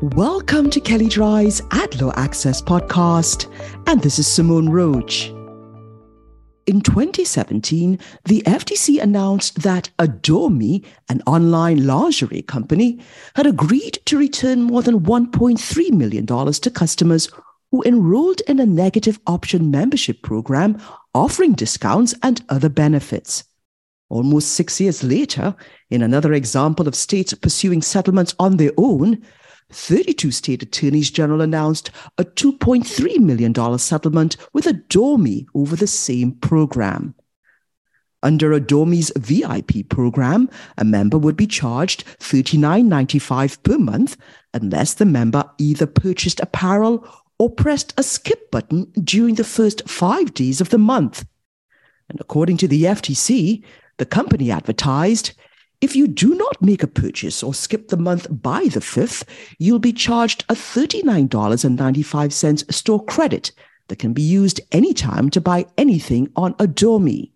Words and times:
Welcome 0.00 0.70
to 0.70 0.80
Kelley 0.80 1.08
Drye's 1.08 1.60
Ad 1.72 2.00
Law 2.00 2.12
Access 2.14 2.62
podcast, 2.62 3.52
and 3.88 4.00
this 4.00 4.20
is 4.20 4.28
Simone 4.28 4.68
Roach. 4.68 5.26
In 6.68 6.80
2017, 6.82 7.98
the 8.24 8.42
FTC 8.42 9.02
announced 9.02 9.60
that 9.62 9.90
Adore 9.98 10.52
Me, 10.52 10.84
an 11.08 11.20
online 11.26 11.84
lingerie 11.84 12.42
company, 12.42 13.00
had 13.34 13.44
agreed 13.44 13.98
to 14.04 14.16
return 14.16 14.62
more 14.62 14.82
than 14.82 15.00
$1.3 15.00 15.90
million 15.90 16.24
to 16.24 16.70
customers 16.70 17.28
who 17.72 17.82
enrolled 17.82 18.40
in 18.42 18.60
a 18.60 18.66
negative 18.66 19.18
option 19.26 19.68
membership 19.68 20.22
program 20.22 20.80
offering 21.12 21.54
discounts 21.54 22.14
and 22.22 22.40
other 22.48 22.68
benefits. 22.68 23.42
Almost 24.10 24.52
six 24.52 24.80
years 24.80 25.02
later, 25.02 25.56
in 25.90 26.02
another 26.02 26.34
example 26.34 26.86
of 26.86 26.94
states 26.94 27.34
pursuing 27.34 27.82
settlements 27.82 28.36
on 28.38 28.58
their 28.58 28.70
own, 28.76 29.24
32 29.70 30.30
state 30.30 30.62
attorneys 30.62 31.10
general 31.10 31.40
announced 31.40 31.90
a 32.16 32.24
$2.3 32.24 33.18
million 33.18 33.78
settlement 33.78 34.36
with 34.52 34.66
Adore 34.66 35.18
Me 35.18 35.46
over 35.54 35.76
the 35.76 35.86
same 35.86 36.32
program. 36.32 37.14
Under 38.22 38.52
Adore 38.52 38.86
Me's 38.86 39.12
VIP 39.16 39.88
program, 39.88 40.50
a 40.76 40.84
member 40.84 41.18
would 41.18 41.36
be 41.36 41.46
charged 41.46 42.04
$39.95 42.18 43.62
per 43.62 43.78
month 43.78 44.16
unless 44.52 44.94
the 44.94 45.04
member 45.04 45.44
either 45.58 45.86
purchased 45.86 46.40
apparel 46.40 47.06
or 47.38 47.48
pressed 47.48 47.94
a 47.96 48.02
skip 48.02 48.50
button 48.50 48.90
during 49.04 49.36
the 49.36 49.44
first 49.44 49.88
five 49.88 50.34
days 50.34 50.60
of 50.60 50.70
the 50.70 50.78
month. 50.78 51.24
And 52.08 52.20
according 52.20 52.56
to 52.58 52.68
the 52.68 52.84
FTC, 52.84 53.62
the 53.98 54.06
company 54.06 54.50
advertised 54.50 55.32
if 55.80 55.94
you 55.94 56.08
do 56.08 56.34
not 56.34 56.60
make 56.60 56.82
a 56.82 56.88
purchase 56.88 57.42
or 57.42 57.54
skip 57.54 57.88
the 57.88 57.96
month 57.96 58.26
by 58.30 58.64
the 58.64 58.80
5th, 58.80 59.24
you'll 59.58 59.78
be 59.78 59.92
charged 59.92 60.44
a 60.48 60.54
$39.95 60.54 62.72
store 62.72 63.04
credit 63.04 63.52
that 63.86 63.98
can 63.98 64.12
be 64.12 64.22
used 64.22 64.60
anytime 64.72 65.30
to 65.30 65.40
buy 65.40 65.66
anything 65.76 66.30
on 66.34 66.54
Adore 66.58 67.00
Me. 67.00 67.32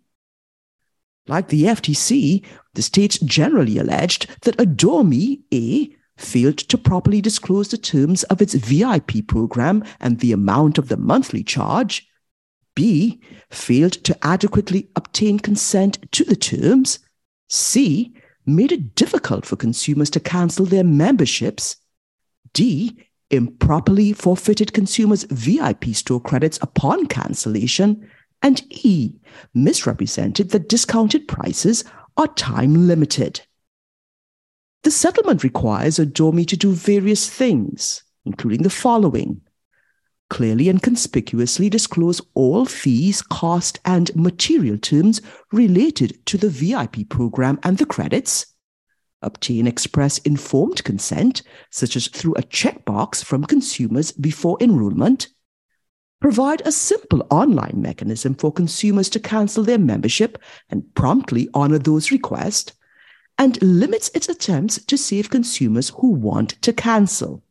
Like 1.28 1.48
the 1.48 1.64
FTC, 1.64 2.44
the 2.74 2.82
states 2.82 3.18
generally 3.20 3.78
alleged 3.78 4.26
that 4.42 4.60
Adore 4.60 5.04
Me, 5.04 5.42
A, 5.54 5.94
failed 6.16 6.58
to 6.58 6.76
properly 6.76 7.20
disclose 7.20 7.68
the 7.68 7.78
terms 7.78 8.24
of 8.24 8.42
its 8.42 8.54
VIP 8.54 9.26
program 9.26 9.84
and 10.00 10.18
the 10.18 10.32
amount 10.32 10.78
of 10.78 10.88
the 10.88 10.96
monthly 10.96 11.44
charge, 11.44 12.08
B, 12.74 13.20
failed 13.50 13.92
to 14.04 14.26
adequately 14.26 14.88
obtain 14.96 15.38
consent 15.38 16.10
to 16.12 16.24
the 16.24 16.36
terms, 16.36 16.98
C, 17.48 18.14
made 18.46 18.72
it 18.72 18.94
difficult 18.94 19.46
for 19.46 19.56
consumers 19.56 20.10
to 20.10 20.20
cancel 20.20 20.66
their 20.66 20.84
memberships. 20.84 21.76
D. 22.52 22.96
Improperly 23.30 24.12
forfeited 24.12 24.72
consumers' 24.72 25.24
VIP 25.24 25.86
store 25.94 26.20
credits 26.20 26.58
upon 26.62 27.06
cancellation. 27.06 28.08
And 28.42 28.62
E. 28.84 29.14
Misrepresented 29.54 30.50
that 30.50 30.68
discounted 30.68 31.28
prices 31.28 31.84
are 32.16 32.28
time 32.28 32.86
limited. 32.86 33.40
The 34.82 34.90
settlement 34.90 35.44
requires 35.44 35.98
Adore 35.98 36.32
Me 36.32 36.44
to 36.46 36.56
do 36.56 36.72
various 36.72 37.30
things, 37.30 38.02
including 38.24 38.62
the 38.62 38.70
following 38.70 39.40
clearly 40.32 40.70
and 40.70 40.82
conspicuously 40.82 41.68
disclose 41.68 42.18
all 42.32 42.64
fees, 42.64 43.20
cost, 43.20 43.78
and 43.84 44.10
material 44.16 44.78
terms 44.78 45.20
related 45.52 46.24
to 46.24 46.38
the 46.38 46.48
VIP 46.48 47.06
program 47.10 47.60
and 47.62 47.76
the 47.76 47.84
credits, 47.84 48.46
obtain 49.20 49.66
express 49.66 50.16
informed 50.20 50.82
consent, 50.84 51.42
such 51.68 51.96
as 51.96 52.08
through 52.08 52.32
a 52.36 52.42
checkbox 52.42 53.22
from 53.22 53.44
consumers 53.44 54.10
before 54.10 54.56
enrollment, 54.58 55.28
provide 56.18 56.62
a 56.64 56.72
simple 56.72 57.26
online 57.28 57.76
mechanism 57.76 58.34
for 58.34 58.50
consumers 58.50 59.10
to 59.10 59.20
cancel 59.20 59.62
their 59.62 59.78
membership 59.78 60.38
and 60.70 60.94
promptly 60.94 61.46
honor 61.52 61.78
those 61.78 62.10
requests, 62.10 62.72
and 63.36 63.60
limits 63.60 64.10
its 64.14 64.30
attempts 64.30 64.82
to 64.86 64.96
save 64.96 65.28
consumers 65.28 65.90
who 65.98 66.10
want 66.10 66.52
to 66.62 66.72
cancel. 66.72 67.44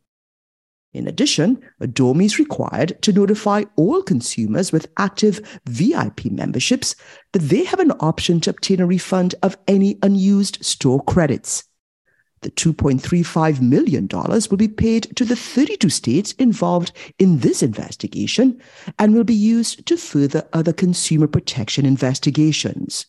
In 0.94 1.08
addition, 1.08 1.58
Me 1.80 2.24
is 2.26 2.38
required 2.38 3.00
to 3.00 3.12
notify 3.12 3.64
all 3.76 4.02
consumers 4.02 4.72
with 4.72 4.90
active 4.98 5.60
VIP 5.64 6.26
memberships 6.26 6.94
that 7.32 7.38
they 7.38 7.64
have 7.64 7.80
an 7.80 7.92
option 8.00 8.40
to 8.40 8.50
obtain 8.50 8.80
a 8.80 8.86
refund 8.86 9.34
of 9.42 9.56
any 9.66 9.98
unused 10.02 10.62
store 10.62 11.02
credits. 11.02 11.64
The 12.42 12.50
$2.35 12.50 13.60
million 13.60 14.08
will 14.10 14.56
be 14.58 14.68
paid 14.68 15.16
to 15.16 15.24
the 15.24 15.36
32 15.36 15.88
states 15.88 16.32
involved 16.32 16.92
in 17.18 17.38
this 17.38 17.62
investigation 17.62 18.60
and 18.98 19.14
will 19.14 19.24
be 19.24 19.34
used 19.34 19.86
to 19.86 19.96
further 19.96 20.46
other 20.52 20.72
consumer 20.72 21.28
protection 21.28 21.86
investigations. 21.86 23.06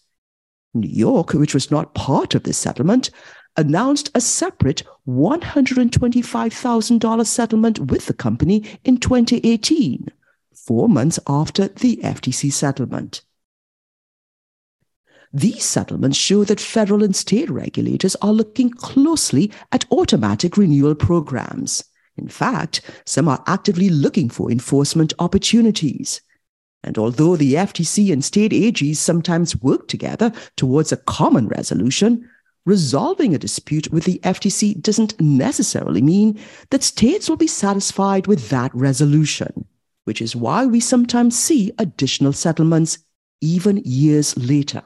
New 0.75 0.89
York, 0.89 1.33
which 1.33 1.53
was 1.53 1.69
not 1.69 1.95
part 1.95 2.33
of 2.33 2.43
this 2.43 2.57
settlement, 2.57 3.09
announced 3.55 4.09
a 4.15 4.21
separate 4.21 4.81
$125,000 5.07 7.25
settlement 7.25 7.79
with 7.79 8.07
the 8.07 8.13
company 8.13 8.65
in 8.83 8.97
2018, 8.97 10.09
four 10.53 10.89
months 10.89 11.19
after 11.27 11.67
the 11.67 11.97
FTC 11.97 12.51
settlement. 12.51 13.21
These 15.35 15.63
settlements 15.63 16.17
show 16.17 16.43
that 16.43 16.59
federal 16.59 17.03
and 17.03 17.15
state 17.15 17.49
regulators 17.49 18.15
are 18.21 18.31
looking 18.31 18.69
closely 18.69 19.51
at 19.71 19.85
automatic 19.91 20.57
renewal 20.57 20.93
programs. 20.93 21.83
In 22.15 22.27
fact, 22.27 22.81
some 23.05 23.27
are 23.27 23.43
actively 23.47 23.89
looking 23.89 24.29
for 24.29 24.51
enforcement 24.51 25.11
opportunities. 25.17 26.21
And 26.83 26.99
although 26.99 27.35
the 27.35 27.55
FTC 27.55 28.13
and 28.13 28.23
state 28.23 28.51
AGs 28.51 28.97
sometimes 28.97 29.59
work 29.61 29.87
together 29.87 30.31
towards 30.55 30.91
a 30.91 30.97
common 30.97 31.47
resolution, 31.47 32.29
resolving 32.65 33.33
a 33.33 33.39
dispute 33.39 33.91
with 33.91 34.05
the 34.05 34.19
FTC 34.23 34.81
doesn't 34.81 35.19
necessarily 35.19 36.01
mean 36.01 36.39
that 36.69 36.83
states 36.83 37.29
will 37.29 37.37
be 37.37 37.47
satisfied 37.47 38.27
with 38.27 38.49
that 38.49 38.73
resolution, 38.73 39.65
which 40.05 40.21
is 40.21 40.35
why 40.35 40.65
we 40.65 40.79
sometimes 40.79 41.37
see 41.37 41.71
additional 41.77 42.33
settlements 42.33 42.99
even 43.41 43.81
years 43.83 44.37
later. 44.37 44.83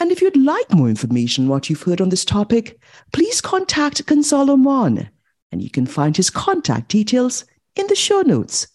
And 0.00 0.10
if 0.10 0.20
you'd 0.20 0.36
like 0.36 0.72
more 0.72 0.88
information 0.88 1.44
on 1.44 1.50
what 1.50 1.70
you've 1.70 1.82
heard 1.82 2.00
on 2.00 2.08
this 2.08 2.24
topic, 2.24 2.80
please 3.12 3.40
contact 3.40 4.04
Gonzalo 4.06 4.56
Mon, 4.56 5.08
and 5.52 5.62
you 5.62 5.70
can 5.70 5.86
find 5.86 6.16
his 6.16 6.30
contact 6.30 6.88
details 6.88 7.44
in 7.76 7.86
the 7.86 7.94
show 7.94 8.22
notes. 8.22 8.66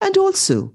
And 0.00 0.16
also, 0.16 0.74